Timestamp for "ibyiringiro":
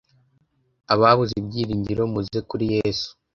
1.41-2.01